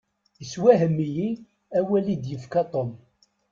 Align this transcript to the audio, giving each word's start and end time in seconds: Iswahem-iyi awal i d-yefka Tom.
Iswahem-iyi 0.43 1.29
awal 1.77 2.05
i 2.13 2.15
d-yefka 2.23 2.61
Tom. 2.71 2.89